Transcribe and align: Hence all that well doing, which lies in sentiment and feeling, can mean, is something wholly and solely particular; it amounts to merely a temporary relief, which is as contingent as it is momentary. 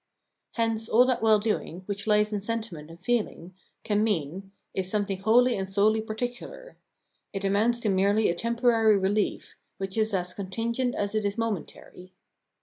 Hence 0.53 0.89
all 0.89 1.05
that 1.05 1.21
well 1.21 1.37
doing, 1.37 1.83
which 1.85 2.07
lies 2.07 2.33
in 2.33 2.41
sentiment 2.41 2.89
and 2.89 2.99
feeling, 2.99 3.53
can 3.83 4.03
mean, 4.03 4.51
is 4.73 4.89
something 4.89 5.19
wholly 5.19 5.55
and 5.55 5.69
solely 5.69 6.01
particular; 6.01 6.75
it 7.33 7.45
amounts 7.45 7.79
to 7.81 7.89
merely 7.89 8.27
a 8.27 8.33
temporary 8.33 8.97
relief, 8.97 9.57
which 9.77 9.99
is 9.99 10.11
as 10.11 10.33
contingent 10.33 10.95
as 10.95 11.13
it 11.13 11.23
is 11.23 11.37
momentary. 11.37 12.13